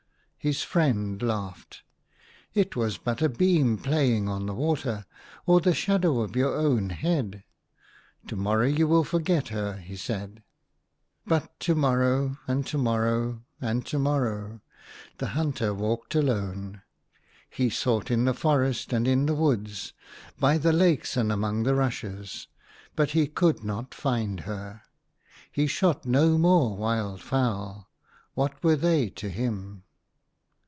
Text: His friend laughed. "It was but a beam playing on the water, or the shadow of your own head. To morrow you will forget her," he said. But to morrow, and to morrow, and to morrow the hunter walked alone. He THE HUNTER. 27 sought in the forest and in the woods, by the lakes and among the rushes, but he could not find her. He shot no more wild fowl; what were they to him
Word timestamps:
His 0.43 0.63
friend 0.63 1.21
laughed. 1.21 1.83
"It 2.55 2.75
was 2.75 2.97
but 2.97 3.21
a 3.21 3.29
beam 3.29 3.77
playing 3.77 4.27
on 4.27 4.47
the 4.47 4.55
water, 4.55 5.05
or 5.45 5.61
the 5.61 5.71
shadow 5.71 6.21
of 6.21 6.35
your 6.35 6.55
own 6.55 6.89
head. 6.89 7.43
To 8.25 8.35
morrow 8.35 8.65
you 8.65 8.87
will 8.87 9.03
forget 9.03 9.49
her," 9.49 9.77
he 9.77 9.95
said. 9.95 10.41
But 11.27 11.59
to 11.59 11.75
morrow, 11.75 12.39
and 12.47 12.65
to 12.65 12.79
morrow, 12.79 13.43
and 13.61 13.85
to 13.85 13.99
morrow 13.99 14.61
the 15.19 15.27
hunter 15.37 15.75
walked 15.75 16.15
alone. 16.15 16.81
He 17.47 17.69
THE 17.69 17.75
HUNTER. 17.75 17.83
27 17.83 17.83
sought 17.83 18.09
in 18.11 18.25
the 18.25 18.33
forest 18.33 18.93
and 18.93 19.07
in 19.07 19.27
the 19.27 19.35
woods, 19.35 19.93
by 20.39 20.57
the 20.57 20.73
lakes 20.73 21.15
and 21.15 21.31
among 21.31 21.61
the 21.61 21.75
rushes, 21.75 22.47
but 22.95 23.11
he 23.11 23.27
could 23.27 23.63
not 23.63 23.93
find 23.93 24.39
her. 24.39 24.81
He 25.51 25.67
shot 25.67 26.07
no 26.07 26.39
more 26.39 26.75
wild 26.75 27.21
fowl; 27.21 27.91
what 28.33 28.63
were 28.63 28.75
they 28.75 29.09
to 29.11 29.29
him 29.29 29.83